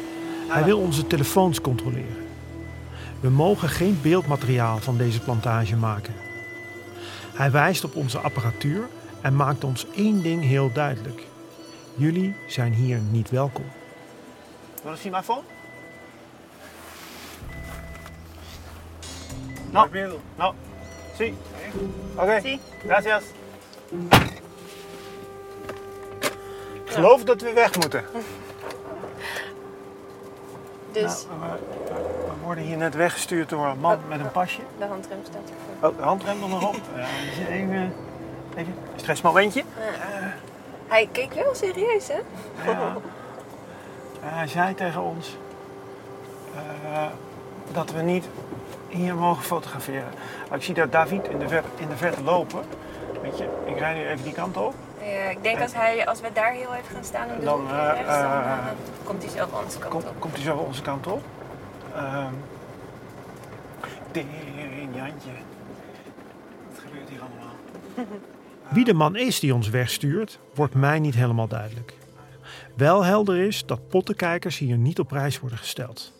[0.48, 2.26] Hij wil onze telefoons controleren.
[3.20, 6.14] We mogen geen beeldmateriaal van deze plantage maken.
[7.35, 8.88] Hij wijst op onze apparatuur
[9.20, 11.23] en maakt ons één ding heel duidelijk.
[11.94, 13.64] Jullie zijn hier niet welkom.
[14.83, 15.42] Want to see my phone?
[19.70, 19.88] No.
[20.37, 20.55] No.
[21.18, 21.35] Sí.
[22.16, 22.40] Oké.
[22.42, 22.61] Sí.
[22.87, 23.23] Gracias.
[26.85, 28.05] Ik geloof dat we weg moeten.
[30.92, 31.59] Dus Nou,
[32.44, 34.61] worden hier net weggestuurd door een man met een pasje.
[34.78, 35.90] de handrem staat ervoor.
[35.90, 36.76] Oh, de handrem er nog op.
[36.96, 37.92] Ja, zit even,
[38.57, 39.62] even een stressmomentje.
[40.88, 42.18] Hij keek wel serieus, hè?
[42.72, 42.96] Ja.
[44.20, 45.37] hij zei tegen ons
[46.54, 47.07] eh,
[47.72, 48.28] dat we niet
[48.88, 50.09] hier mogen fotograferen.
[50.44, 52.62] Nou, ik zie dat David in de, verte, in de verte lopen.
[53.22, 54.74] Weet je, ik rijd nu even die kant op.
[55.00, 57.90] Ja, ik denk als, hij, als we daar heel even gaan staan en Dan, eh,
[57.94, 58.59] rechts, dan eh, eh,
[59.04, 60.20] komt hij zelf onze kant Kom, op.
[60.20, 61.22] komt hij zo onze kant op.
[61.94, 62.33] Ehm
[64.14, 65.30] tering, Jantje.
[66.70, 67.54] Wat gebeurt hier allemaal?
[68.74, 71.94] Wie de man is die ons wegstuurt, wordt mij niet helemaal duidelijk.
[72.76, 76.12] Wel helder is dat pottenkijkers hier niet op prijs worden gesteld.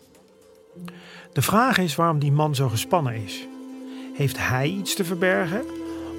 [1.33, 3.47] De vraag is waarom die man zo gespannen is.
[4.13, 5.61] Heeft hij iets te verbergen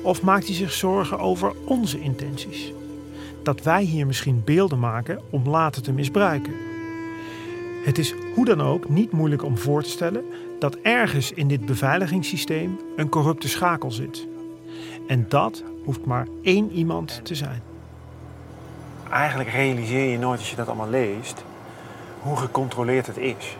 [0.03, 2.73] of maakt hij zich zorgen over onze intenties?
[3.43, 6.55] Dat wij hier misschien beelden maken om later te misbruiken.
[7.87, 10.25] Het is hoe dan ook niet moeilijk om voor te stellen
[10.59, 14.27] dat ergens in dit beveiligingssysteem een corrupte schakel zit.
[15.09, 17.63] En dat hoeft maar één iemand te zijn.
[19.11, 21.45] Eigenlijk realiseer je nooit als je dat allemaal leest
[22.21, 23.57] hoe gecontroleerd het is.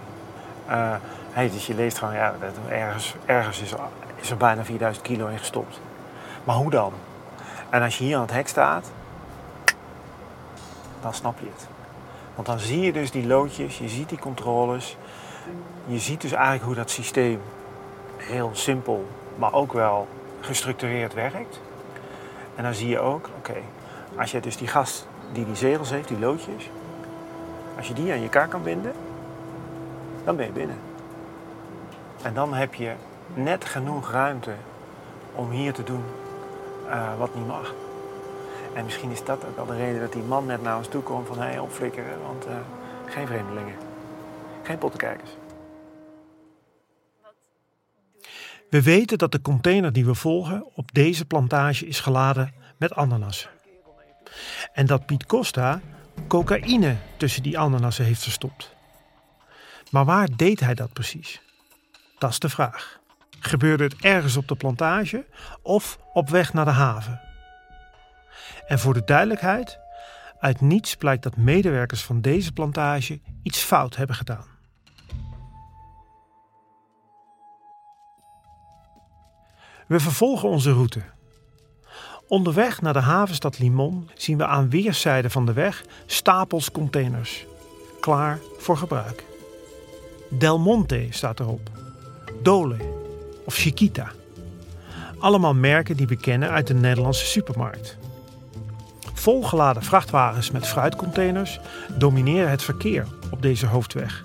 [1.31, 2.35] Hey, dus je leest gewoon, ja,
[2.69, 3.75] ergens, ergens is,
[4.21, 5.81] is er bijna 4000 kilo in gestopt.
[6.45, 6.93] Maar hoe dan?
[7.71, 8.91] En als je hier aan het hek staat,
[11.01, 11.76] dan snap je het.
[12.37, 14.97] Want dan zie je dus die loodjes, je ziet die controles.
[15.87, 17.41] Je ziet dus eigenlijk hoe dat systeem
[18.17, 20.09] heel simpel, maar ook wel
[20.41, 21.61] gestructureerd werkt.
[22.55, 23.57] En dan zie je ook, oké,
[24.17, 26.71] als je dus die gast die die zegels heeft, die loodjes,
[27.77, 28.93] als je die aan je kaart kan binden,
[30.25, 30.79] dan ben je binnen.
[32.23, 32.93] En dan heb je
[33.35, 34.55] net genoeg ruimte
[35.35, 36.05] om hier te doen
[36.89, 37.75] eh, wat niet mag.
[38.77, 41.03] En misschien is dat ook wel de reden dat die man net naar ons toe
[41.03, 42.57] komt van hé, hey, opflikkeren, want eh,
[43.07, 43.75] geen vreemdelingen.
[44.63, 45.31] Geen pottenkijkers.
[48.71, 53.51] We weten dat de container die we volgen op deze plantage is geladen met ananassen.
[54.73, 55.81] En dat Piet Costa
[56.29, 58.75] cocaïne tussen die ananassen heeft verstopt.
[59.91, 61.41] Maar waar deed hij dat precies?
[62.19, 62.99] Dat is de vraag.
[63.41, 65.25] Gebeurde het ergens op de plantage
[65.63, 67.26] of op weg naar de haven?
[68.67, 69.79] En voor de duidelijkheid,
[70.39, 74.45] uit niets blijkt dat medewerkers van deze plantage iets fout hebben gedaan.
[79.87, 81.03] We vervolgen onze route.
[82.29, 87.47] Onderweg naar de havenstad Limon zien we aan weerszijden van de weg stapels containers,
[88.01, 89.25] klaar voor gebruik.
[90.31, 91.71] Del Monte staat erop,
[92.43, 92.77] Dole
[93.45, 94.13] of Chiquita.
[95.19, 97.99] Allemaal merken die we kennen uit de Nederlandse supermarkt.
[99.27, 101.61] Volgeladen vrachtwagens met fruitcontainers
[101.99, 104.23] domineren het verkeer op deze hoofdweg.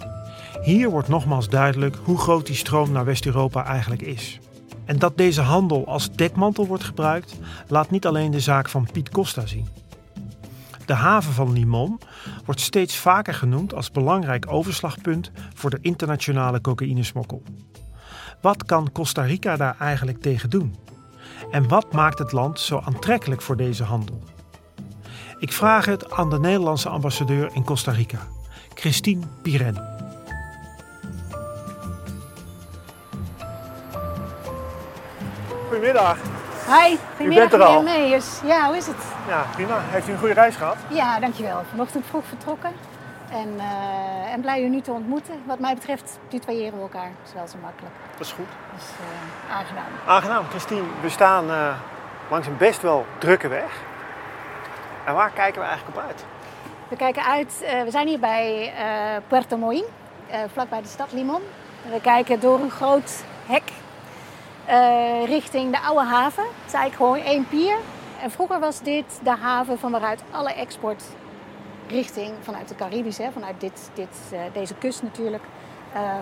[0.62, 4.40] Hier wordt nogmaals duidelijk hoe groot die stroom naar West-Europa eigenlijk is.
[4.86, 9.10] En dat deze handel als dekmantel wordt gebruikt, laat niet alleen de zaak van Piet
[9.10, 9.68] Costa zien.
[10.86, 12.00] De haven van Limon
[12.46, 17.44] wordt steeds vaker genoemd als belangrijk overslagpunt voor de internationale cocaïnesmokkel.
[18.42, 20.76] Wat kan Costa Rica daar eigenlijk tegen doen?
[21.52, 24.24] En wat maakt het land zo aantrekkelijk voor deze handel?
[25.42, 28.18] Ik vraag het aan de Nederlandse ambassadeur in Costa Rica,
[28.74, 29.88] Christine Piren.
[35.68, 36.18] Goedemiddag.
[36.68, 37.86] Hi, goedemiddag bent er al.
[38.48, 38.96] Ja, hoe is het?
[39.28, 39.80] Ja, prima.
[39.80, 40.78] Heeft u een goede reis gehad?
[40.90, 41.62] Ja, dankjewel.
[41.70, 42.72] Vanochtend vroeg vertrokken.
[43.32, 45.36] En, eh, en blij u nu te ontmoeten.
[45.46, 47.12] Wat mij betreft tutoyeren we elkaar.
[47.20, 47.96] Dat is wel zo makkelijk.
[48.18, 48.50] Dat is goed.
[48.76, 49.92] Dus eh, aangenaam.
[50.08, 50.84] Aangenaam, Christine.
[51.02, 51.76] We staan eh,
[52.30, 53.90] langs een best wel drukke weg.
[55.06, 56.26] En waar kijken we eigenlijk op uit?
[56.88, 59.84] We kijken uit, eh, we zijn hier bij eh, Puerto Moín,
[60.30, 61.42] eh, vlakbij de stad Limon.
[61.86, 63.72] En we kijken door een groot hek
[65.26, 66.44] richting de oude haven.
[66.44, 67.76] Het is eigenlijk gewoon één pier.
[68.22, 71.04] En vroeger was dit de haven van waaruit alle export
[71.88, 74.18] richting vanuit de Caribische, hè, vanuit dit, dit,
[74.54, 75.44] deze kust natuurlijk,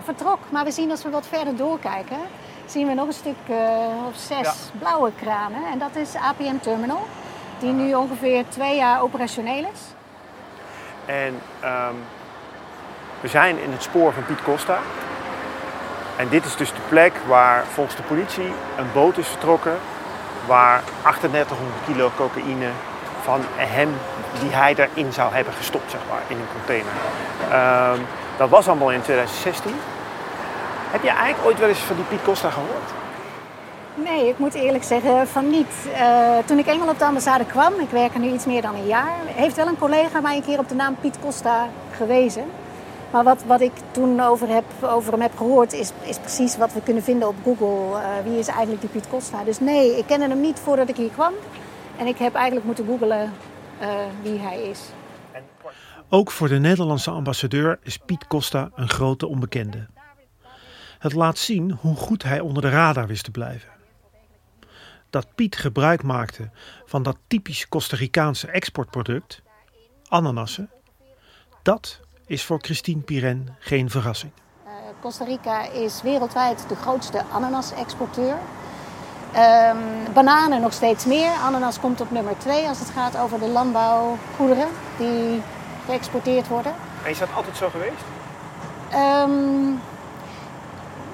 [0.02, 0.38] vertrok.
[0.48, 2.18] Maar we zien als we wat verder doorkijken,
[2.66, 3.36] zien we nog een stuk
[4.08, 5.66] of zes blauwe kranen.
[5.72, 7.06] En dat is APM Terminal,
[7.60, 9.80] die nu ongeveer twee jaar operationeel is.
[11.06, 11.94] En ehm,
[13.20, 14.78] we zijn in het spoor van Piet Costa.
[16.16, 19.78] En dit is dus de plek waar volgens de politie een boot is vertrokken
[20.46, 22.68] waar 3800 kilo cocaïne
[23.22, 23.92] van hem,
[24.40, 26.92] die hij erin zou hebben gestopt, zeg maar, in een container.
[27.50, 28.00] Ehm,
[28.36, 29.74] dat was allemaal in 2016.
[30.90, 32.99] Heb je eigenlijk ooit wel eens van die Piet Costa gehoord?
[34.04, 35.88] Nee, ik moet eerlijk zeggen van niet.
[35.94, 38.74] Eh, toen ik eenmaal op de ambassade kwam, ik werk er nu iets meer dan
[38.74, 42.44] een jaar, heeft wel een collega mij een keer op de naam Piet Costa gewezen.
[43.10, 46.72] Maar wat, wat ik toen over, heb, over hem heb gehoord, is, is precies wat
[46.72, 48.00] we kunnen vinden op Google.
[48.00, 49.44] Eh, wie is eigenlijk die Piet Costa?
[49.44, 51.32] Dus nee, ik kende hem niet voordat ik hier kwam.
[51.98, 53.32] En ik heb eigenlijk moeten googlen
[53.78, 53.88] eh,
[54.22, 54.80] wie hij is.
[56.08, 59.86] Ook voor de Nederlandse ambassadeur is Piet Costa een grote onbekende.
[60.98, 63.79] Het laat zien hoe goed hij onder de radar wist te blijven.
[65.10, 66.50] Dat Piet gebruik maakte
[66.86, 69.42] van dat typisch Costa Ricaanse exportproduct,
[70.08, 70.70] ananassen,
[71.62, 74.32] dat is voor Christine Piren geen verrassing.
[74.64, 78.38] Eh, Costa Rica is wereldwijd de grootste ananas-exporteur.
[79.32, 79.76] Ehm,
[80.14, 81.30] bananen nog steeds meer.
[81.30, 84.68] Ananas komt op nummer twee als het gaat over de landbouwgoederen
[84.98, 85.42] die
[85.86, 86.74] geëxporteerd worden.
[87.04, 88.04] En is dat altijd zo geweest?
[88.90, 89.30] Ehm,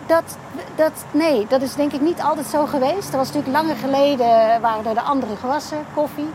[0.06, 0.36] dat,
[0.74, 3.10] dat, nee, dat is denk ik niet altijd zo geweest.
[3.10, 6.28] Er was natuurlijk langer geleden waren er de andere gewassen, koffie.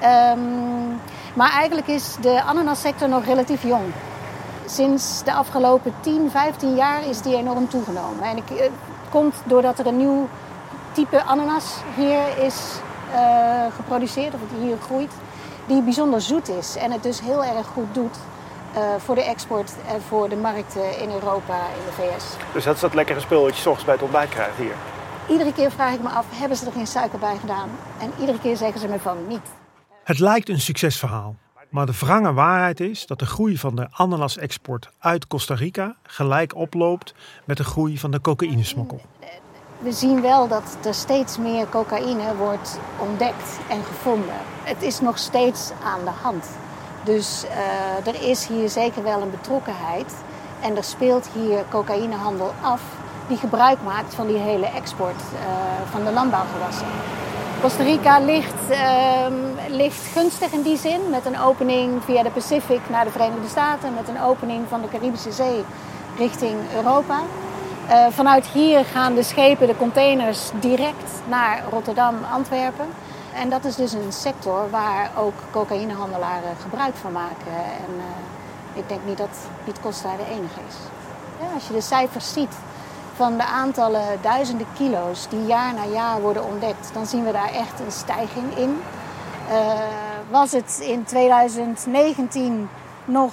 [0.00, 0.88] Ehm,
[1.34, 3.84] maar eigenlijk is de ananassector nog relatief jong.
[4.66, 8.24] Sinds de afgelopen 10, 15 jaar is die enorm toegenomen.
[8.24, 8.70] En ik, het
[9.10, 10.28] komt doordat er een nieuw
[10.92, 12.54] type ananas hier is
[13.12, 15.12] eh, geproduceerd, of hier groeit,
[15.66, 18.33] die bijzonder zoet is en het dus heel erg goed doet eh,
[18.98, 22.24] voor de export en voor de markten in Europa, in de VS.
[22.52, 24.74] Dus dat is dat lekkere spul wat je 's ochtends bij het ontbijt krijgt hier.
[25.28, 27.70] Iedere keer vraag ik me af, hebben ze er geen suiker bij gedaan?
[28.00, 29.46] En iedere keer zeggen ze me van niet.
[30.04, 31.36] Het lijkt een succesverhaal,
[31.68, 36.54] maar de wrange waarheid is dat de groei van de ananasexport uit Costa Rica gelijk
[36.54, 39.00] oploopt met de groei van de cocaïnesmokkel.
[39.78, 44.34] We zien wel dat er steeds meer cocaïne wordt ontdekt en gevonden.
[44.62, 46.46] Het is nog steeds aan de hand.
[47.04, 50.14] Dus eh, er is hier zeker wel een betrokkenheid.
[50.60, 52.80] En er speelt hier cocaïnehandel af
[53.28, 56.86] die gebruik maakt van die hele export eh, van de landbouwgewassen.
[57.60, 59.34] Costa Rica ligt, ehm,
[59.68, 63.94] ligt gunstig in die zin, met een opening via de Pacific naar de Verenigde Staten,
[63.94, 65.64] met een opening van de Caribische Zee
[66.16, 67.20] richting Europa.
[67.88, 72.86] Eh, vanuit hier gaan de schepen, de containers, direct naar Rotterdam, Antwerpen.
[73.34, 77.54] En dat is dus een sector waar ook cocaïnehandelaren gebruik van maken.
[77.56, 80.76] En eh, ik denk niet dat Piet Costa de enige is.
[81.40, 82.54] Ja, als je de cijfers ziet
[83.16, 87.52] van de aantallen duizenden kilo's die jaar na jaar worden ontdekt, dan zien we daar
[87.52, 88.82] echt een stijging in.
[89.48, 89.78] Eh,
[90.30, 92.68] was het in 2019
[93.04, 93.32] nog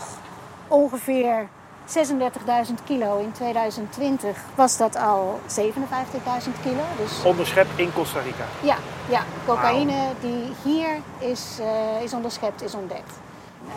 [0.67, 1.47] ongeveer
[1.87, 3.17] 36.000 kilo.
[3.17, 6.81] In 2020 was dat al 57.000 kilo.
[6.97, 8.43] Dus Onderschept in Costa Rica.
[8.61, 8.75] ja,
[9.09, 13.19] ja cocaïne die hier is, eh, is onderschept, is ontdekt.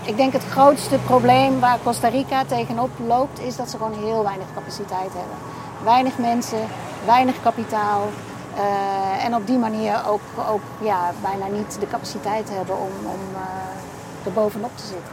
[0.02, 4.22] Ik denk het grootste probleem waar Costa Rica tegenop loopt, is dat ze gewoon heel
[4.24, 5.36] weinig capaciteit hebben.
[5.84, 6.58] Weinig mensen,
[7.06, 8.08] weinig kapitaal.
[8.56, 13.20] eh, en op die manier ook, ook ja, bijna niet de capaciteit hebben om, om
[13.34, 15.12] eh, er bovenop te zitten.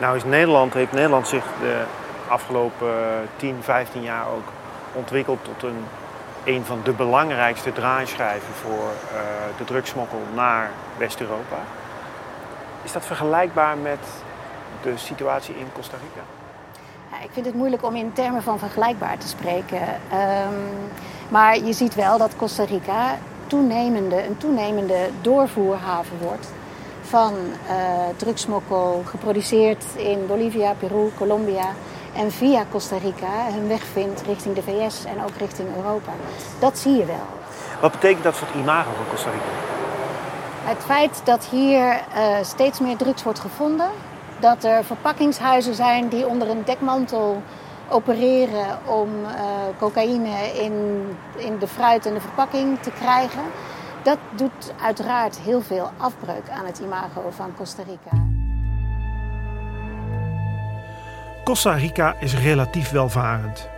[0.00, 1.84] Nou is Nederland, heeft Nederland zich de
[2.32, 2.94] afgelopen
[3.36, 4.48] 10, 15 jaar ook
[4.92, 5.84] ontwikkeld tot een,
[6.44, 9.20] een van de belangrijkste draaischijven voor eh,
[9.58, 11.58] de drugsmokkel naar West-Europa.
[12.82, 13.98] Is dat vergelijkbaar met
[14.82, 16.24] de situatie in Costa Rica?
[17.10, 19.82] Ja, ik vind het moeilijk om in termen van vergelijkbaar te spreken.
[20.10, 20.54] Ehm,
[21.28, 26.52] maar je ziet wel dat Costa Rica toenemende, een toenemende doorvoerhaven wordt
[27.02, 27.34] van
[27.68, 27.74] eh
[28.16, 31.74] drugsmokkel, geproduceerd in Bolivia, Peru, Colombia.
[32.16, 36.12] En via Costa Rica hun weg vindt richting de VS en ook richting Europa.
[36.58, 37.26] Dat zie je wel.
[37.80, 39.72] Wat betekent dat voor het imago van Costa Rica?
[40.64, 43.90] Het feit dat hier uh, steeds meer drugs wordt gevonden,
[44.40, 47.42] dat er verpakkingshuizen zijn die onder een dekmantel
[47.88, 49.30] opereren om uh,
[49.78, 50.72] cocaïne in,
[51.36, 53.42] in de fruit en de verpakking te krijgen,
[54.02, 58.31] dat doet uiteraard heel veel afbreuk aan het imago van Costa Rica.
[61.44, 63.68] Costa Rica is relatief welvarend.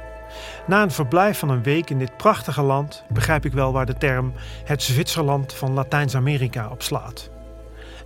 [0.67, 3.97] Na een verblijf van een week in dit prachtige land begrijp ik wel waar de
[3.97, 4.33] term
[4.65, 7.31] het Zwitserland van Latijns-Amerika op slaat.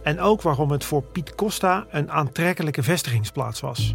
[0.03, 3.95] En ook waarom het voor Piet Costa een aantrekkelijke vestigingsplaats was.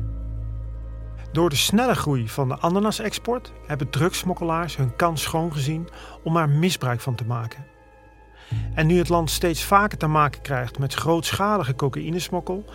[1.31, 5.89] Door de snelle groei van de ananasexport hebben drugsmokkelaars hun kans schoongezien
[6.23, 7.72] om er misbruik van te maken.
[8.73, 12.65] En nu het land steeds vaker te maken krijgt met grootschalige cocaïnesmokkel,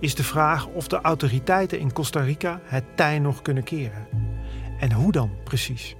[0.00, 4.06] is de vraag of de autoriteiten in Costa Rica het tij nog kunnen keren.
[4.80, 5.96] En hoe dan precies?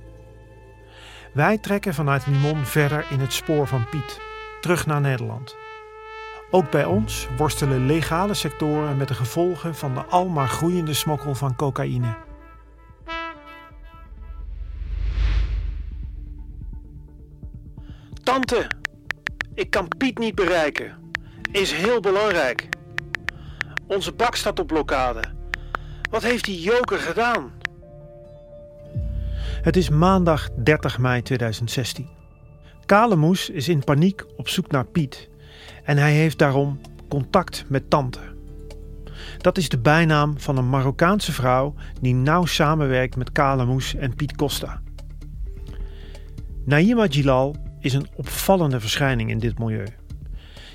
[1.33, 4.21] Wij trekken vanuit Limon verder in het spoor van Piet,
[4.61, 5.57] terug naar Nederland.
[6.51, 11.57] Ook bij ons worstelen legale sectoren met de gevolgen van de almaar groeiende smokkel van
[11.57, 12.17] cocaïne.
[18.23, 18.67] Tante,
[19.59, 20.97] ik kan Piet niet bereiken.
[21.53, 22.69] Is heel belangrijk.
[23.87, 25.21] Onze bak staat op blokkade.
[26.11, 27.53] Wat heeft die joker gedaan?
[29.63, 32.09] Het is maandag 30 mei 2016.
[32.87, 35.29] Kalemoes is in paniek op zoek naar Piet
[35.85, 38.21] en hij heeft daarom contact met Tante.
[39.39, 44.37] Dat is de bijnaam van een Marokkaanse vrouw die nauw samenwerkt met Kalemoes en Piet
[44.37, 44.83] Costa.
[46.65, 49.87] Naima Gilal is een opvallende verschijning in dit milieu.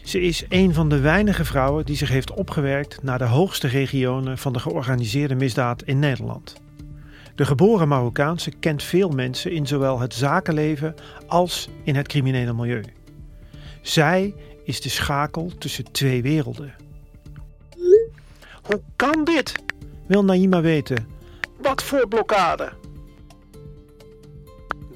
[0.04, 4.38] Ze is een van de weinige vrouwen die zich heeft opgewerkt naar de hoogste regionen
[4.38, 6.62] van de georganiseerde misdaad in Nederland.
[7.36, 10.96] De geboren Marokkaanse kent veel mensen in zowel het zakenleven
[11.28, 12.84] als in het criminele milieu.
[13.82, 16.76] Zij is de schakel tussen twee werelden.
[18.64, 19.54] Hoe kan dit?
[20.08, 21.08] Wil Naima weten.
[21.62, 22.72] Wat voor blokkade?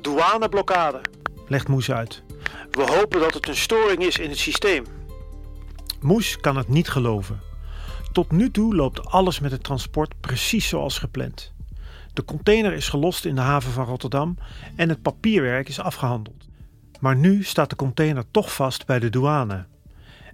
[0.02, 1.02] Douaneblokkade,
[1.48, 2.24] legt Moes uit.
[2.72, 4.86] We hopen dat het een storing is in het systeem.
[6.02, 7.40] Moes kan het niet geloven.
[8.12, 11.54] Tot nu toe loopt alles met het transport precies zoals gepland.
[12.14, 14.38] De container is gelost in de haven van Rotterdam
[14.76, 16.46] en het papierwerk is afgehandeld.
[17.00, 19.66] Maar nu staat de container toch vast bij de douane.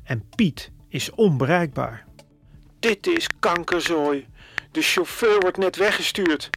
[0.04, 2.06] En Piet is onbereikbaar.
[2.80, 4.28] Dit is kankerzooi.
[4.72, 6.50] De chauffeur wordt net weggestuurd.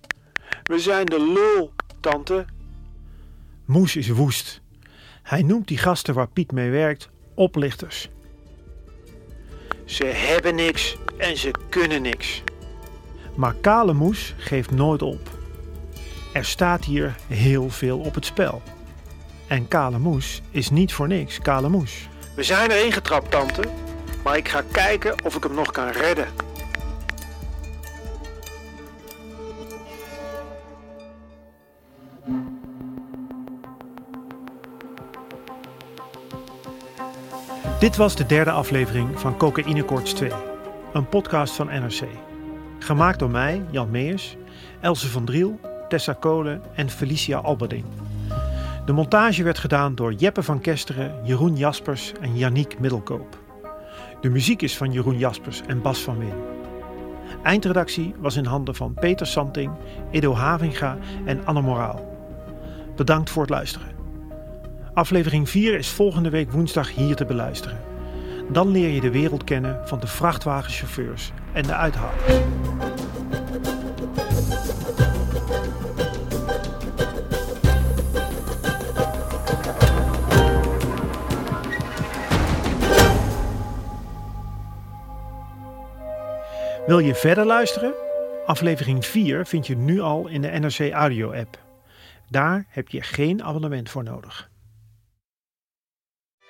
[0.62, 2.44] We zijn de lul, tante.
[3.66, 4.60] Moes is woest.
[5.22, 8.08] Hij noemt die gasten waar Piet mee werkt oplichters.
[9.84, 12.42] Ze hebben niks en ze kunnen niks.
[13.34, 15.30] Maar Kale Moes geeft nooit op.
[16.32, 18.62] Er staat hier heel veel op het spel.
[19.46, 22.08] En Kale Moes is niet voor niks Kale Moes.
[22.34, 23.62] We zijn er ingetrapt, tante.
[24.24, 26.26] Maar ik ga kijken of ik hem nog kan redden.
[37.78, 40.30] Dit was de derde aflevering van Cocaïne Koorts 2,
[40.92, 42.02] een podcast van NRC.
[42.78, 44.36] Gemaakt door mij, Jan Meers,
[44.80, 47.84] Else van Driel, Tessa Kolen en Felicia Alberding.
[48.84, 53.38] De montage werd gedaan door Jeppe van Kesteren, Jeroen Jaspers en Yannick Middelkoop.
[54.20, 56.34] De muziek is van Jeroen Jaspers en Bas van Win.
[57.42, 59.72] Eindredactie was in handen van Peter Santing,
[60.10, 62.16] Edo Havinga en Anne Moraal.
[62.94, 63.95] Bedankt voor het luisteren.
[64.96, 67.80] Aflevering 4 is volgende week woensdag hier te beluisteren.
[68.48, 72.24] Dan leer je de wereld kennen van de vrachtwagenchauffeurs en de uithalers.
[86.86, 87.94] Wil je verder luisteren?
[88.46, 91.58] Aflevering 4 vind je nu al in de NRC Audio app.
[92.28, 94.54] Daar heb je geen abonnement voor nodig.